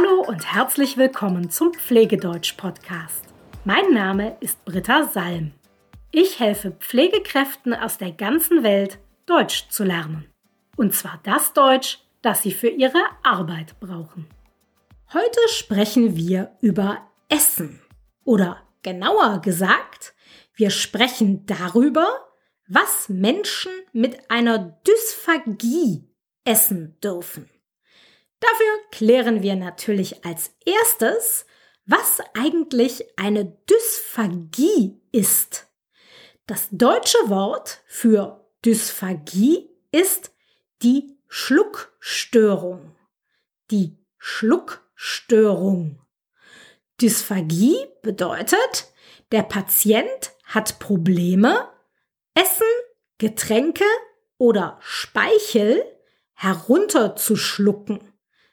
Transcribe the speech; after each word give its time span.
Hallo 0.00 0.22
und 0.22 0.54
herzlich 0.54 0.96
willkommen 0.96 1.50
zum 1.50 1.74
Pflegedeutsch-Podcast. 1.74 3.24
Mein 3.64 3.92
Name 3.92 4.36
ist 4.40 4.64
Britta 4.64 5.04
Salm. 5.04 5.52
Ich 6.10 6.40
helfe 6.40 6.70
Pflegekräften 6.70 7.74
aus 7.74 7.98
der 7.98 8.12
ganzen 8.12 8.62
Welt, 8.62 8.98
Deutsch 9.26 9.68
zu 9.68 9.84
lernen. 9.84 10.26
Und 10.76 10.94
zwar 10.94 11.20
das 11.24 11.52
Deutsch, 11.52 11.98
das 12.22 12.42
sie 12.42 12.52
für 12.52 12.68
ihre 12.68 13.02
Arbeit 13.22 13.78
brauchen. 13.80 14.26
Heute 15.12 15.40
sprechen 15.48 16.16
wir 16.16 16.56
über 16.60 17.06
Essen. 17.28 17.82
Oder 18.24 18.62
genauer 18.82 19.42
gesagt, 19.42 20.14
wir 20.54 20.70
sprechen 20.70 21.44
darüber, 21.44 22.06
was 22.68 23.08
Menschen 23.08 23.72
mit 23.92 24.30
einer 24.30 24.80
Dysphagie 24.86 26.08
essen 26.44 26.98
dürfen. 27.02 27.50
Dafür 28.40 28.78
klären 28.90 29.42
wir 29.42 29.54
natürlich 29.54 30.24
als 30.24 30.54
erstes, 30.64 31.46
was 31.84 32.20
eigentlich 32.34 33.04
eine 33.18 33.44
Dysphagie 33.68 35.00
ist. 35.12 35.68
Das 36.46 36.68
deutsche 36.70 37.18
Wort 37.28 37.82
für 37.86 38.44
Dysphagie 38.64 39.70
ist 39.92 40.32
die 40.82 41.18
Schluckstörung. 41.28 42.96
Die 43.70 43.98
Schluckstörung. 44.18 46.00
Dysphagie 47.00 47.76
bedeutet, 48.02 48.92
der 49.32 49.42
Patient 49.42 50.32
hat 50.44 50.78
Probleme, 50.78 51.68
Essen, 52.34 52.66
Getränke 53.18 53.84
oder 54.38 54.78
Speichel 54.80 55.84
herunterzuschlucken 56.32 58.09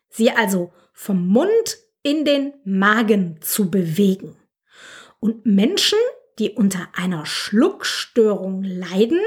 sie 0.10 0.32
also 0.32 0.74
vom 0.94 1.28
Mund 1.28 1.78
in 2.04 2.26
den 2.26 2.54
Magen 2.64 3.40
zu 3.42 3.70
bewegen. 3.70 4.38
Und 5.20 5.46
Menschen, 5.46 6.00
die 6.40 6.52
unter 6.52 6.88
einer 6.94 7.26
Schluckstörung 7.26 8.64
leiden, 8.64 9.22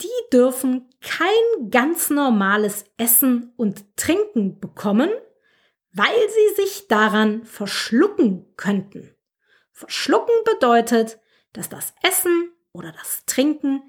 die 0.00 0.08
dürfen 0.32 0.88
kein 1.00 1.70
ganz 1.70 2.10
normales 2.10 2.84
Essen 2.96 3.52
und 3.56 3.96
Trinken 3.96 4.60
bekommen, 4.60 5.10
weil 5.92 6.28
sie 6.28 6.62
sich 6.62 6.88
daran 6.88 7.44
verschlucken 7.44 8.46
könnten. 8.56 9.14
Verschlucken 9.72 10.34
bedeutet, 10.44 11.18
dass 11.52 11.68
das 11.68 11.94
Essen 12.02 12.52
oder 12.72 12.92
das 12.92 13.24
Trinken 13.26 13.82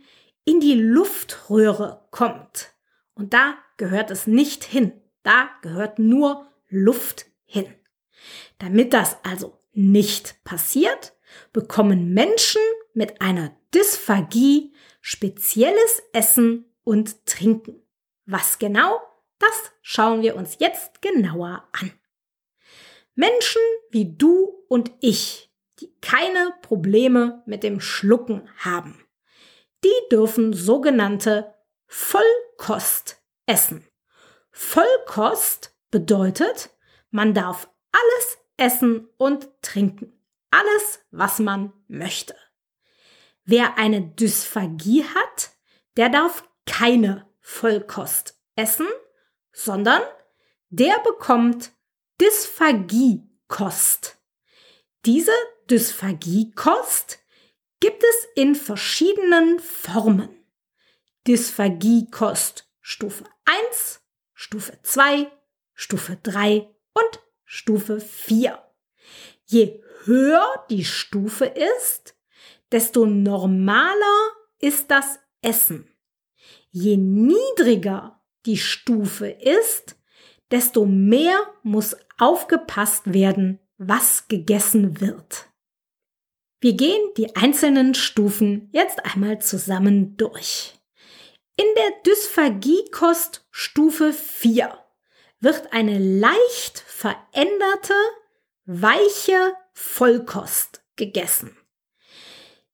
in 0.45 0.59
die 0.59 0.75
Luftröhre 0.75 2.07
kommt. 2.11 2.73
Und 3.15 3.33
da 3.33 3.55
gehört 3.77 4.11
es 4.11 4.27
nicht 4.27 4.63
hin. 4.63 5.02
Da 5.23 5.49
gehört 5.61 5.99
nur 5.99 6.47
Luft 6.69 7.25
hin. 7.45 7.73
Damit 8.59 8.93
das 8.93 9.17
also 9.23 9.59
nicht 9.73 10.43
passiert, 10.43 11.13
bekommen 11.51 12.13
Menschen 12.13 12.61
mit 12.93 13.21
einer 13.21 13.55
Dysphagie 13.73 14.73
spezielles 15.01 16.03
Essen 16.13 16.65
und 16.83 17.25
Trinken. 17.25 17.81
Was 18.25 18.59
genau, 18.59 19.01
das 19.39 19.71
schauen 19.81 20.21
wir 20.21 20.35
uns 20.35 20.57
jetzt 20.59 21.01
genauer 21.01 21.67
an. 21.73 21.91
Menschen 23.15 23.61
wie 23.91 24.15
du 24.15 24.65
und 24.67 24.91
ich, 25.01 25.51
die 25.79 25.93
keine 26.01 26.53
Probleme 26.61 27.43
mit 27.45 27.63
dem 27.63 27.79
Schlucken 27.79 28.49
haben, 28.57 29.05
die 29.83 30.09
dürfen 30.11 30.53
sogenannte 30.53 31.53
Vollkost 31.87 33.21
essen. 33.45 33.85
Vollkost 34.53 35.75
bedeutet, 35.89 36.69
man 37.09 37.33
darf 37.33 37.67
alles 37.91 38.37
essen 38.55 39.09
und 39.17 39.49
trinken. 39.63 40.13
Alles, 40.51 40.99
was 41.09 41.39
man 41.39 41.73
möchte. 41.87 42.35
Wer 43.45 43.77
eine 43.79 44.01
Dysphagie 44.01 45.03
hat, 45.03 45.49
der 45.97 46.09
darf 46.09 46.47
keine 46.67 47.27
Vollkost 47.41 48.39
essen, 48.55 48.87
sondern 49.51 50.03
der 50.69 50.99
bekommt 50.99 51.71
Dysphagiekost. 52.21 54.17
Diese 55.05 55.33
Dysphagiekost 55.69 57.19
gibt 57.79 58.03
es 58.03 58.27
in 58.35 58.53
verschiedenen 58.53 59.59
Formen. 59.59 60.45
Dysphagiekost 61.27 62.69
Stufe 62.81 63.25
1 63.45 64.02
Stufe 64.45 64.77
2, 64.83 65.31
Stufe 65.73 66.17
3 66.21 66.67
und 66.93 67.19
Stufe 67.45 68.01
4. 68.01 68.61
Je 69.45 69.81
höher 70.03 70.65
die 70.69 70.83
Stufe 70.83 71.45
ist, 71.45 72.17
desto 72.69 73.05
normaler 73.05 74.31
ist 74.59 74.91
das 74.91 75.17
Essen. 75.41 75.87
Je 76.71 76.97
niedriger 76.97 78.21
die 78.45 78.57
Stufe 78.57 79.29
ist, 79.29 79.95
desto 80.51 80.85
mehr 80.85 81.39
muss 81.63 81.95
aufgepasst 82.17 83.13
werden, 83.13 83.59
was 83.77 84.27
gegessen 84.27 84.99
wird. 84.99 85.47
Wir 86.59 86.73
gehen 86.73 87.13
die 87.15 87.33
einzelnen 87.37 87.93
Stufen 87.93 88.67
jetzt 88.73 89.05
einmal 89.05 89.39
zusammen 89.39 90.17
durch. 90.17 90.82
In 91.55 91.67
der 91.75 91.91
Dysphagiekost 92.03 93.45
Stufe 93.51 94.11
4 94.11 94.75
wird 95.39 95.71
eine 95.71 95.99
leicht 95.99 96.79
veränderte, 96.79 97.93
weiche 98.65 99.55
Vollkost 99.71 100.83
gegessen. 100.95 101.55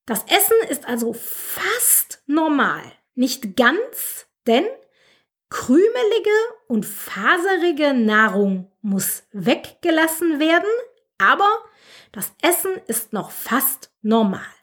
Das 0.06 0.23
Essen 0.28 0.56
ist 0.69 0.88
also 0.88 1.12
fast 1.12 2.23
normal, 2.25 2.81
nicht 3.16 3.57
ganz, 3.57 4.28
denn 4.47 4.66
krümelige 5.50 6.29
und 6.67 6.85
faserige 6.85 7.94
Nahrung 7.94 8.72
muss 8.81 9.23
weggelassen 9.34 10.40
werden, 10.40 10.69
aber 11.17 11.50
das 12.13 12.31
Essen 12.41 12.79
ist 12.88 13.11
noch 13.11 13.31
fast 13.31 13.91
normal. 14.01 14.56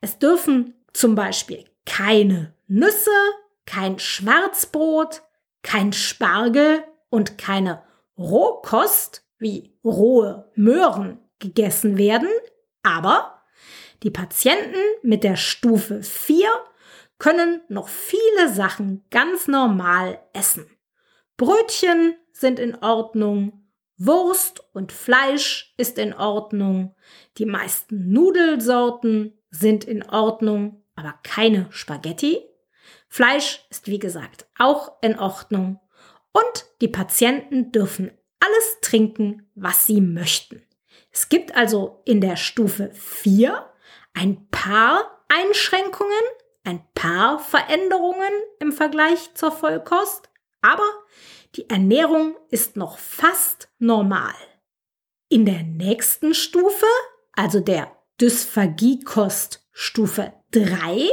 Es 0.00 0.18
dürfen 0.18 0.82
zum 0.94 1.14
Beispiel 1.14 1.68
keine 1.86 2.54
Nüsse, 2.66 3.10
kein 3.66 3.98
Schwarzbrot, 3.98 5.22
kein 5.62 5.92
Spargel 5.92 6.84
und 7.10 7.38
keine 7.38 7.82
Rohkost 8.18 9.24
wie 9.38 9.76
rohe 9.84 10.50
Möhren 10.54 11.18
gegessen 11.38 11.98
werden, 11.98 12.28
aber 12.82 13.42
die 14.02 14.10
Patienten 14.10 14.80
mit 15.02 15.24
der 15.24 15.36
Stufe 15.36 16.02
4 16.02 16.48
können 17.18 17.62
noch 17.68 17.88
viele 17.88 18.52
Sachen 18.52 19.04
ganz 19.10 19.48
normal 19.48 20.20
essen. 20.32 20.66
Brötchen 21.36 22.14
sind 22.32 22.58
in 22.58 22.76
Ordnung, 22.76 23.64
Wurst 23.96 24.62
und 24.74 24.92
Fleisch 24.92 25.74
ist 25.76 25.98
in 25.98 26.12
Ordnung, 26.14 26.94
die 27.38 27.46
meisten 27.46 28.12
Nudelsorten 28.12 29.38
sind 29.50 29.84
in 29.84 30.02
Ordnung, 30.02 30.83
aber 30.96 31.18
keine 31.22 31.66
Spaghetti. 31.70 32.42
Fleisch 33.08 33.64
ist 33.70 33.88
wie 33.88 33.98
gesagt 33.98 34.46
auch 34.58 34.92
in 35.02 35.18
Ordnung 35.18 35.80
und 36.32 36.66
die 36.80 36.88
Patienten 36.88 37.72
dürfen 37.72 38.10
alles 38.40 38.80
trinken, 38.82 39.50
was 39.54 39.86
sie 39.86 40.00
möchten. 40.00 40.62
Es 41.10 41.28
gibt 41.28 41.54
also 41.56 42.02
in 42.04 42.20
der 42.20 42.36
Stufe 42.36 42.90
4 42.92 43.70
ein 44.14 44.48
paar 44.50 45.24
Einschränkungen, 45.28 46.12
ein 46.64 46.84
paar 46.94 47.38
Veränderungen 47.38 48.32
im 48.58 48.72
Vergleich 48.72 49.34
zur 49.34 49.52
Vollkost, 49.52 50.28
aber 50.60 50.88
die 51.56 51.70
Ernährung 51.70 52.36
ist 52.50 52.76
noch 52.76 52.98
fast 52.98 53.68
normal. 53.78 54.34
In 55.28 55.46
der 55.46 55.62
nächsten 55.62 56.34
Stufe, 56.34 56.86
also 57.32 57.60
der 57.60 57.96
Dysphagiekost 58.20 59.63
Stufe 59.76 60.32
3, 60.52 61.08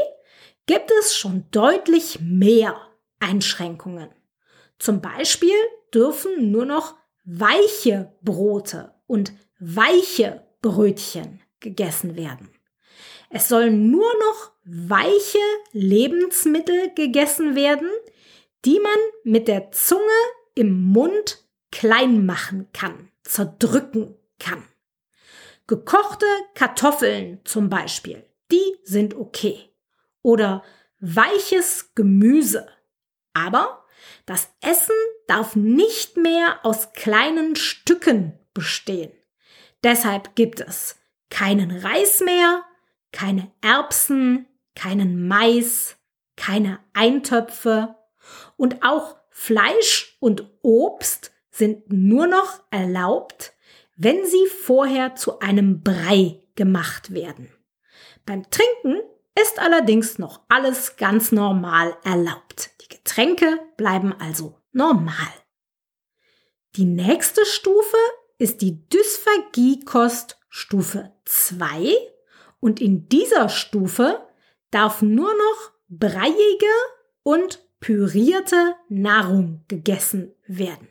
gibt 0.67 0.91
es 0.99 1.17
schon 1.17 1.45
deutlich 1.49 2.19
mehr 2.21 2.79
Einschränkungen. 3.19 4.09
Zum 4.77 5.01
Beispiel 5.01 5.55
dürfen 5.91 6.51
nur 6.51 6.65
noch 6.65 6.95
weiche 7.25 8.13
Brote 8.21 8.93
und 9.07 9.33
weiche 9.59 10.45
Brötchen 10.61 11.41
gegessen 11.59 12.15
werden. 12.15 12.49
Es 13.31 13.49
sollen 13.49 13.89
nur 13.89 14.13
noch 14.19 14.51
weiche 14.63 15.39
Lebensmittel 15.71 16.93
gegessen 16.93 17.55
werden, 17.55 17.89
die 18.63 18.79
man 18.79 18.97
mit 19.23 19.47
der 19.47 19.71
Zunge 19.71 20.01
im 20.53 20.83
Mund 20.83 21.43
klein 21.71 22.27
machen 22.27 22.67
kann, 22.73 23.09
zerdrücken 23.23 24.15
kann. 24.37 24.63
Gekochte 25.65 26.27
Kartoffeln 26.53 27.39
zum 27.43 27.69
Beispiel, 27.69 28.25
die 28.51 28.77
sind 28.83 29.15
okay 29.15 29.71
oder 30.21 30.63
weiches 30.99 31.93
Gemüse. 31.95 32.67
Aber 33.33 33.85
das 34.25 34.49
Essen 34.61 34.95
darf 35.27 35.55
nicht 35.55 36.17
mehr 36.17 36.59
aus 36.63 36.93
kleinen 36.93 37.55
Stücken 37.55 38.39
bestehen. 38.53 39.11
Deshalb 39.83 40.35
gibt 40.35 40.59
es 40.59 40.97
keinen 41.29 41.71
Reis 41.71 42.19
mehr, 42.19 42.63
keine 43.11 43.51
Erbsen, 43.61 44.47
keinen 44.75 45.27
Mais, 45.27 45.97
keine 46.35 46.79
Eintöpfe 46.93 47.95
und 48.57 48.83
auch 48.83 49.17
Fleisch 49.29 50.17
und 50.19 50.45
Obst 50.61 51.31
sind 51.49 51.91
nur 51.91 52.27
noch 52.27 52.61
erlaubt, 52.69 53.53
wenn 53.95 54.25
sie 54.25 54.45
vorher 54.47 55.15
zu 55.15 55.39
einem 55.39 55.81
Brei 55.81 56.43
gemacht 56.55 57.13
werden. 57.13 57.51
Beim 58.25 58.49
Trinken 58.49 59.01
ist 59.39 59.59
allerdings 59.59 60.19
noch 60.19 60.41
alles 60.49 60.97
ganz 60.97 61.31
normal 61.31 61.95
erlaubt. 62.03 62.71
Die 62.81 62.89
Getränke 62.89 63.59
bleiben 63.77 64.13
also 64.19 64.57
normal. 64.71 65.33
Die 66.75 66.85
nächste 66.85 67.45
Stufe 67.45 67.97
ist 68.37 68.61
die 68.61 68.87
Dysphagiekost 68.89 70.39
Stufe 70.49 71.13
2 71.25 71.95
und 72.59 72.81
in 72.81 73.07
dieser 73.09 73.49
Stufe 73.49 74.25
darf 74.69 75.01
nur 75.01 75.33
noch 75.33 75.71
breiige 75.89 76.73
und 77.23 77.59
pürierte 77.79 78.75
Nahrung 78.89 79.63
gegessen 79.67 80.33
werden. 80.47 80.87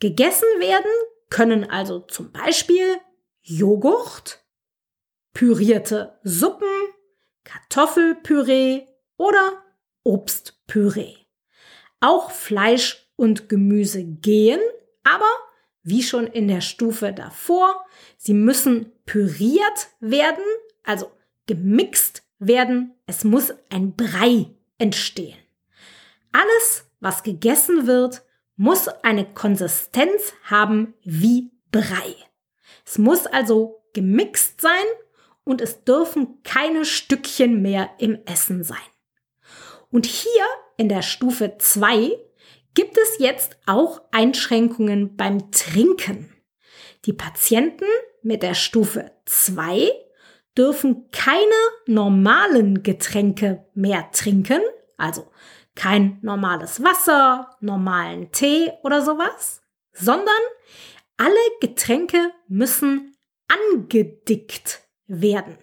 Gegessen 0.00 0.48
werden 0.58 0.90
können 1.30 1.68
also 1.68 2.00
zum 2.00 2.32
Beispiel 2.32 2.96
Joghurt, 3.40 4.43
pürierte 5.34 6.18
Suppen, 6.22 6.68
Kartoffelpüree 7.42 8.86
oder 9.16 9.62
Obstpüree. 10.04 11.16
Auch 12.00 12.30
Fleisch 12.30 13.08
und 13.16 13.48
Gemüse 13.48 14.04
gehen, 14.04 14.60
aber 15.02 15.30
wie 15.82 16.02
schon 16.02 16.26
in 16.26 16.48
der 16.48 16.62
Stufe 16.62 17.12
davor, 17.12 17.84
sie 18.16 18.32
müssen 18.32 18.92
püriert 19.04 19.88
werden, 20.00 20.44
also 20.82 21.10
gemixt 21.46 22.22
werden. 22.38 22.94
Es 23.06 23.24
muss 23.24 23.52
ein 23.70 23.94
Brei 23.94 24.46
entstehen. 24.78 25.38
Alles, 26.32 26.86
was 27.00 27.22
gegessen 27.22 27.86
wird, 27.86 28.22
muss 28.56 28.88
eine 28.88 29.24
Konsistenz 29.24 30.32
haben 30.44 30.94
wie 31.02 31.50
Brei. 31.70 32.14
Es 32.86 32.98
muss 32.98 33.26
also 33.26 33.84
gemixt 33.92 34.60
sein 34.60 34.84
und 35.44 35.60
es 35.60 35.84
dürfen 35.84 36.42
keine 36.42 36.84
Stückchen 36.84 37.62
mehr 37.62 37.90
im 37.98 38.18
Essen 38.26 38.64
sein. 38.64 38.78
Und 39.90 40.06
hier 40.06 40.44
in 40.76 40.88
der 40.88 41.02
Stufe 41.02 41.56
2 41.58 42.18
gibt 42.74 42.98
es 42.98 43.18
jetzt 43.18 43.56
auch 43.66 44.02
Einschränkungen 44.10 45.16
beim 45.16 45.52
Trinken. 45.52 46.34
Die 47.04 47.12
Patienten 47.12 47.86
mit 48.22 48.42
der 48.42 48.54
Stufe 48.54 49.12
2 49.26 49.90
dürfen 50.56 51.10
keine 51.10 51.54
normalen 51.86 52.82
Getränke 52.82 53.66
mehr 53.74 54.10
trinken, 54.12 54.60
also 54.96 55.30
kein 55.74 56.18
normales 56.22 56.82
Wasser, 56.82 57.56
normalen 57.60 58.30
Tee 58.32 58.72
oder 58.82 59.02
sowas, 59.02 59.62
sondern 59.92 60.28
alle 61.16 61.34
Getränke 61.60 62.32
müssen 62.48 63.16
angedickt 63.48 64.83
werden. 65.06 65.58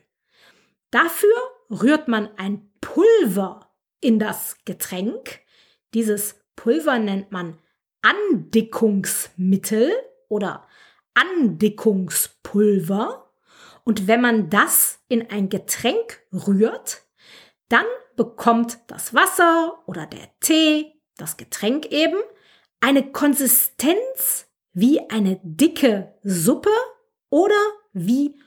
Dafür 0.91 1.33
rührt 1.69 2.07
man 2.07 2.29
ein 2.37 2.71
Pulver 2.81 3.71
in 4.01 4.19
das 4.19 4.57
Getränk. 4.65 5.39
Dieses 5.93 6.43
Pulver 6.55 6.99
nennt 6.99 7.31
man 7.31 7.57
Andickungsmittel 8.01 9.91
oder 10.27 10.67
Andickungspulver. 11.13 13.31
Und 13.83 14.07
wenn 14.07 14.21
man 14.21 14.49
das 14.49 14.99
in 15.07 15.29
ein 15.29 15.49
Getränk 15.49 16.23
rührt, 16.31 17.03
dann 17.69 17.85
bekommt 18.15 18.79
das 18.87 19.13
Wasser 19.13 19.83
oder 19.85 20.05
der 20.05 20.29
Tee, 20.39 20.93
das 21.17 21.35
Getränk 21.37 21.91
eben, 21.91 22.17
eine 22.79 23.11
Konsistenz 23.11 24.47
wie 24.73 25.09
eine 25.09 25.39
dicke 25.43 26.15
Suppe 26.23 26.71
oder 27.29 27.59
wie 27.93 28.39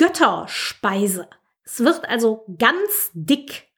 Götterspeise. 0.00 1.28
Es 1.62 1.80
wird 1.80 2.08
also 2.08 2.46
ganz 2.56 3.10
dick. 3.12 3.68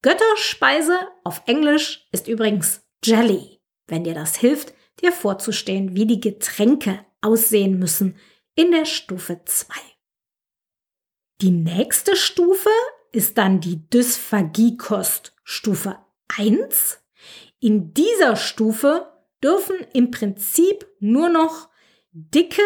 Götterspeise 0.00 0.98
auf 1.22 1.42
Englisch 1.44 2.08
ist 2.12 2.28
übrigens 2.28 2.80
Jelly, 3.04 3.60
wenn 3.86 4.04
dir 4.04 4.14
das 4.14 4.36
hilft, 4.36 4.72
dir 5.02 5.12
vorzustellen, 5.12 5.94
wie 5.94 6.06
die 6.06 6.18
Getränke 6.18 7.04
aussehen 7.20 7.78
müssen 7.78 8.16
in 8.54 8.70
der 8.70 8.86
Stufe 8.86 9.42
2. 9.44 9.74
Die 11.42 11.50
nächste 11.50 12.16
Stufe 12.16 12.70
ist 13.12 13.36
dann 13.36 13.60
die 13.60 13.86
Dysphagiekost 13.90 15.34
Stufe 15.44 15.98
1. 16.38 17.02
In 17.58 17.92
dieser 17.92 18.36
Stufe 18.36 19.12
dürfen 19.44 19.76
im 19.92 20.10
Prinzip 20.10 20.86
nur 21.00 21.28
noch 21.28 21.68
dicke, 22.12 22.62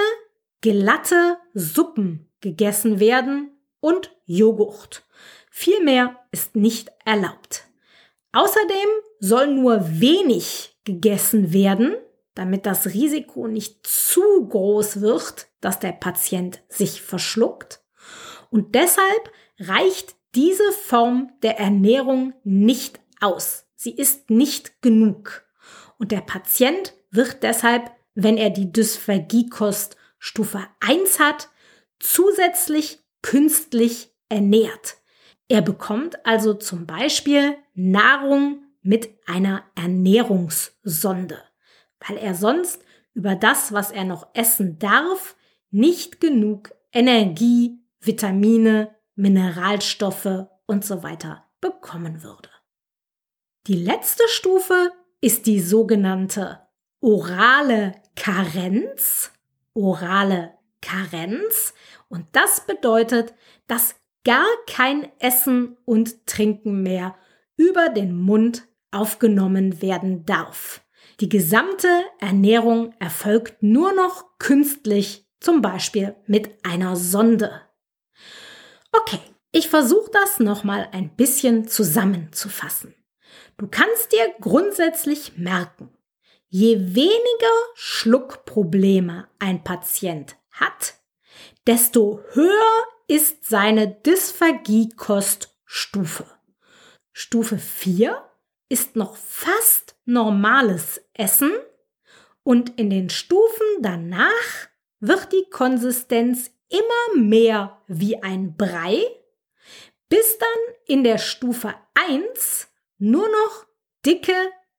glatte 0.60 1.38
Suppen 1.54 2.30
gegessen 2.44 3.00
werden 3.00 3.50
und 3.80 4.14
Joghurt. 4.26 5.02
Viel 5.50 5.82
mehr 5.82 6.20
ist 6.30 6.54
nicht 6.54 6.92
erlaubt. 7.04 7.64
Außerdem 8.32 8.88
soll 9.18 9.48
nur 9.48 9.80
wenig 10.00 10.76
gegessen 10.84 11.54
werden, 11.54 11.96
damit 12.34 12.66
das 12.66 12.86
Risiko 12.88 13.48
nicht 13.48 13.86
zu 13.86 14.46
groß 14.46 15.00
wird, 15.00 15.46
dass 15.60 15.80
der 15.80 15.92
Patient 15.92 16.60
sich 16.68 17.00
verschluckt. 17.00 17.82
Und 18.50 18.74
deshalb 18.74 19.32
reicht 19.58 20.14
diese 20.34 20.70
Form 20.72 21.32
der 21.42 21.58
Ernährung 21.58 22.34
nicht 22.42 23.00
aus. 23.20 23.66
Sie 23.74 23.94
ist 23.94 24.28
nicht 24.28 24.82
genug. 24.82 25.44
Und 25.98 26.12
der 26.12 26.20
Patient 26.20 26.92
wird 27.10 27.42
deshalb, 27.42 27.90
wenn 28.14 28.36
er 28.36 28.50
die 28.50 28.70
Dysphagiekost 28.70 29.96
Stufe 30.18 30.66
1 30.80 31.20
hat, 31.20 31.48
zusätzlich 32.00 33.00
künstlich 33.22 34.12
ernährt. 34.28 34.98
Er 35.48 35.62
bekommt 35.62 36.24
also 36.26 36.54
zum 36.54 36.86
Beispiel 36.86 37.56
Nahrung 37.74 38.62
mit 38.82 39.10
einer 39.26 39.64
Ernährungssonde, 39.74 41.42
weil 42.06 42.16
er 42.18 42.34
sonst 42.34 42.82
über 43.14 43.34
das, 43.34 43.72
was 43.72 43.90
er 43.90 44.04
noch 44.04 44.28
essen 44.34 44.78
darf, 44.78 45.36
nicht 45.70 46.20
genug 46.20 46.74
Energie, 46.92 47.78
Vitamine, 48.00 48.94
Mineralstoffe 49.16 50.46
und 50.66 50.84
so 50.84 51.02
weiter 51.02 51.44
bekommen 51.60 52.22
würde. 52.22 52.50
Die 53.66 53.76
letzte 53.76 54.28
Stufe 54.28 54.92
ist 55.20 55.46
die 55.46 55.60
sogenannte 55.60 56.60
orale 57.00 57.92
Karenz. 58.16 59.30
Orale 59.72 60.53
Karenz. 60.84 61.74
Und 62.08 62.26
das 62.32 62.66
bedeutet, 62.66 63.34
dass 63.66 63.96
gar 64.24 64.46
kein 64.68 65.10
Essen 65.18 65.76
und 65.84 66.26
Trinken 66.26 66.82
mehr 66.82 67.16
über 67.56 67.88
den 67.88 68.16
Mund 68.16 68.68
aufgenommen 68.90 69.82
werden 69.82 70.24
darf. 70.24 70.82
Die 71.20 71.28
gesamte 71.28 71.88
Ernährung 72.20 72.94
erfolgt 72.98 73.62
nur 73.62 73.92
noch 73.92 74.38
künstlich, 74.38 75.26
zum 75.40 75.62
Beispiel 75.62 76.16
mit 76.26 76.64
einer 76.64 76.96
Sonde. 76.96 77.60
Okay, 78.92 79.20
ich 79.52 79.68
versuche 79.68 80.10
das 80.10 80.40
nochmal 80.40 80.88
ein 80.92 81.14
bisschen 81.14 81.68
zusammenzufassen. 81.68 82.94
Du 83.56 83.68
kannst 83.68 84.12
dir 84.12 84.34
grundsätzlich 84.40 85.36
merken, 85.36 85.90
je 86.48 86.94
weniger 86.94 87.54
Schluckprobleme 87.74 89.28
ein 89.38 89.62
Patient 89.62 90.36
hat, 90.54 90.94
desto 91.66 92.24
höher 92.32 92.86
ist 93.06 93.44
seine 93.44 93.88
Dysphagie-Koststufe. 93.88 96.24
Stufe 97.12 97.58
4 97.58 98.26
ist 98.68 98.96
noch 98.96 99.16
fast 99.16 99.94
normales 100.04 101.00
Essen 101.12 101.52
und 102.42 102.78
in 102.78 102.90
den 102.90 103.08
Stufen 103.10 103.66
danach 103.80 104.68
wird 105.00 105.32
die 105.32 105.48
Konsistenz 105.50 106.50
immer 106.68 107.22
mehr 107.22 107.80
wie 107.86 108.22
ein 108.22 108.56
Brei, 108.56 109.04
bis 110.08 110.38
dann 110.38 110.48
in 110.86 111.04
der 111.04 111.18
Stufe 111.18 111.74
1 111.94 112.68
nur 112.98 113.28
noch 113.28 113.66
dicke, 114.04 114.34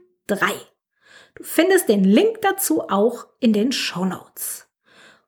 Du 1.36 1.44
findest 1.44 1.88
den 1.88 2.02
Link 2.02 2.42
dazu 2.42 2.82
auch 2.88 3.28
in 3.38 3.52
den 3.52 3.70
Show 3.70 4.04
Notes. 4.04 4.68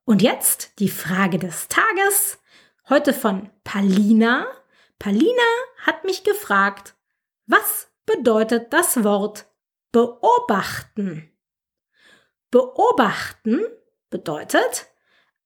Und 0.05 0.23
jetzt 0.23 0.81
die 0.81 0.89
Frage 0.89 1.39
des 1.39 1.69
Tages, 1.69 2.41
heute 2.89 3.13
von 3.13 3.49
Palina. 3.63 4.49
Palina 4.99 5.31
hat 5.79 6.03
mich 6.05 6.25
gefragt, 6.25 6.97
was 7.47 7.93
bedeutet 8.07 8.73
das 8.73 9.05
Wort 9.05 9.47
beobachten? 9.93 11.30
Beobachten 12.51 13.61
bedeutet 14.11 14.89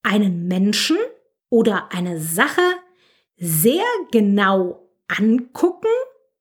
einen 0.03 0.47
Menschen 0.49 0.99
oder 1.51 1.93
eine 1.93 2.21
Sache 2.21 2.63
sehr 3.37 3.85
genau 4.11 4.89
angucken 5.09 5.89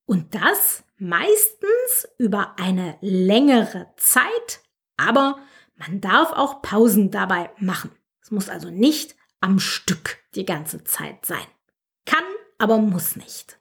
und 0.06 0.34
das 0.36 0.84
meistens 0.98 2.08
über 2.18 2.56
eine 2.58 2.98
längere 3.02 3.92
Zeit, 3.98 4.62
aber 4.96 5.40
man 5.76 6.02
darf 6.02 6.32
auch 6.32 6.62
Pausen 6.62 7.12
dabei 7.12 7.50
machen. 7.58 7.92
Es 8.22 8.32
muss 8.32 8.48
also 8.48 8.70
nicht 8.70 9.16
am 9.42 9.60
Stück 9.60 10.20
die 10.36 10.46
ganze 10.46 10.84
Zeit 10.84 11.26
sein. 11.26 11.46
Kann, 12.06 12.24
aber 12.58 12.78
muss 12.78 13.16
nicht. 13.16 13.60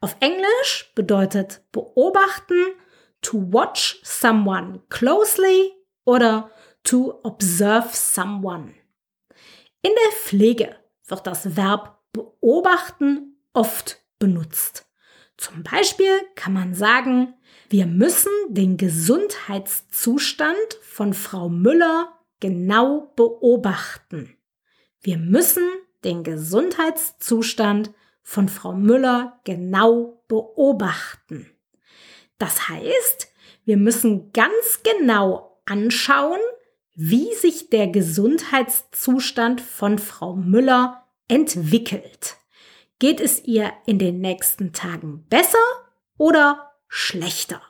Auf 0.00 0.16
Englisch 0.20 0.92
bedeutet 0.94 1.62
beobachten 1.72 2.74
to 3.22 3.38
watch 3.50 4.00
someone 4.02 4.82
closely 4.90 5.72
oder 6.04 6.50
to 6.82 7.20
observe 7.22 7.88
someone. 7.92 8.74
In 9.82 9.92
der 10.04 10.12
Pflege 10.12 10.76
wird 11.06 11.26
das 11.26 11.56
Verb 11.56 12.00
beobachten 12.12 13.36
oft 13.52 14.00
benutzt. 14.18 14.86
Zum 15.36 15.62
Beispiel 15.62 16.20
kann 16.34 16.52
man 16.52 16.74
sagen, 16.74 17.34
wir 17.68 17.86
müssen 17.86 18.30
den 18.48 18.76
Gesundheitszustand 18.76 20.56
von 20.82 21.12
Frau 21.12 21.48
Müller 21.48 22.12
genau 22.40 23.12
beobachten. 23.16 24.36
Wir 25.00 25.18
müssen 25.18 25.64
den 26.04 26.22
Gesundheitszustand 26.22 27.92
von 28.22 28.48
Frau 28.48 28.72
Müller 28.72 29.40
genau 29.44 30.22
beobachten. 30.28 31.50
Das 32.38 32.68
heißt, 32.68 33.28
wir 33.64 33.76
müssen 33.76 34.32
ganz 34.32 34.82
genau 34.82 35.53
anschauen, 35.66 36.40
wie 36.94 37.34
sich 37.34 37.70
der 37.70 37.88
Gesundheitszustand 37.88 39.60
von 39.60 39.98
Frau 39.98 40.36
Müller 40.36 41.04
entwickelt. 41.28 42.36
Geht 42.98 43.20
es 43.20 43.44
ihr 43.44 43.72
in 43.86 43.98
den 43.98 44.20
nächsten 44.20 44.72
Tagen 44.72 45.26
besser 45.28 45.58
oder 46.16 46.72
schlechter? 46.86 47.60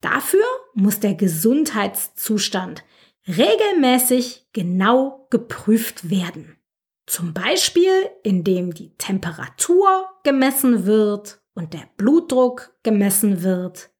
Dafür 0.00 0.44
muss 0.74 1.00
der 1.00 1.14
Gesundheitszustand 1.14 2.84
regelmäßig 3.26 4.48
genau 4.52 5.26
geprüft 5.30 6.10
werden. 6.10 6.58
Zum 7.06 7.32
Beispiel, 7.32 8.10
indem 8.22 8.74
die 8.74 8.96
Temperatur 8.96 10.06
gemessen 10.24 10.86
wird 10.86 11.40
und 11.54 11.72
der 11.72 11.88
Blutdruck 11.96 12.74
gemessen 12.82 13.42
wird. 13.42 13.90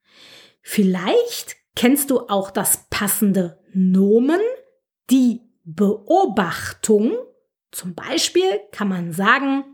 Vielleicht 0.60 1.56
kennst 1.74 2.10
du 2.10 2.28
auch 2.28 2.50
das 2.50 2.86
passende 2.90 3.58
Nomen, 3.72 4.40
die 5.10 5.40
Beobachtung. 5.64 7.12
Zum 7.70 7.94
Beispiel 7.94 8.60
kann 8.70 8.88
man 8.88 9.12
sagen, 9.12 9.64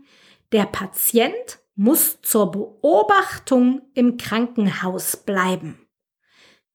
der 0.51 0.65
Patient 0.65 1.59
muss 1.75 2.21
zur 2.21 2.51
Beobachtung 2.51 3.81
im 3.93 4.17
Krankenhaus 4.17 5.17
bleiben. 5.17 5.87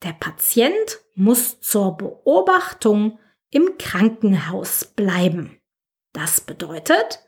Der 0.03 0.13
Patient 0.13 1.01
muss 1.15 1.61
zur 1.61 1.97
Beobachtung 1.97 3.19
im 3.51 3.79
Krankenhaus 3.79 4.85
bleiben. 4.85 5.61
Das 6.13 6.41
bedeutet, 6.41 7.21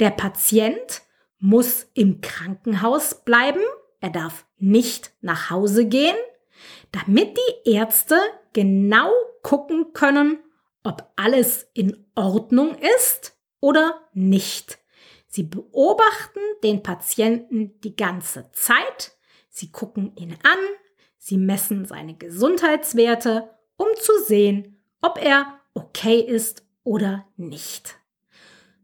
der 0.00 0.10
Patient 0.10 1.02
muss 1.38 1.86
im 1.94 2.20
Krankenhaus 2.20 3.24
bleiben, 3.24 3.62
er 4.00 4.10
darf 4.10 4.46
nicht 4.58 5.12
nach 5.20 5.50
Hause 5.50 5.86
gehen, 5.86 6.16
damit 6.94 7.36
die 7.36 7.72
Ärzte 7.72 8.20
genau 8.52 9.10
gucken 9.42 9.92
können, 9.92 10.38
ob 10.84 11.10
alles 11.16 11.66
in 11.74 12.06
Ordnung 12.14 12.76
ist 12.96 13.36
oder 13.60 14.08
nicht. 14.12 14.78
Sie 15.26 15.42
beobachten 15.42 16.40
den 16.62 16.82
Patienten 16.82 17.80
die 17.80 17.96
ganze 17.96 18.50
Zeit, 18.52 19.12
sie 19.50 19.72
gucken 19.72 20.12
ihn 20.16 20.36
an, 20.44 20.58
sie 21.18 21.36
messen 21.36 21.84
seine 21.84 22.14
Gesundheitswerte, 22.14 23.50
um 23.76 23.88
zu 24.00 24.12
sehen, 24.24 24.80
ob 25.02 25.20
er 25.20 25.60
okay 25.74 26.20
ist 26.20 26.64
oder 26.84 27.26
nicht. 27.36 27.96